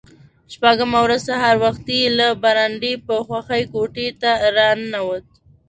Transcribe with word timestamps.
شپږمه 0.53 0.99
ورځ 1.05 1.21
سهار 1.29 1.55
وختي 1.65 2.01
له 2.17 2.27
برنډې 2.43 2.93
په 3.05 3.15
خوښۍ 3.25 3.63
کوټې 3.73 4.07
ته 4.21 4.31
را 4.57 4.69
ننوت. 4.79 5.25